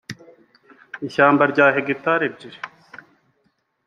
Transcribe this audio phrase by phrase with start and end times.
[1.07, 2.59] ishyamba rya hegitari ebyiri